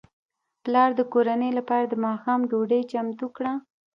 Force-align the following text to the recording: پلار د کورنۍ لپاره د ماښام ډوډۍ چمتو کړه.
پلار 0.63 0.89
د 0.95 1.01
کورنۍ 1.13 1.51
لپاره 1.59 1.85
د 1.87 1.93
ماښام 2.05 2.39
ډوډۍ 2.49 2.81
چمتو 2.91 3.27
کړه. 3.37 3.53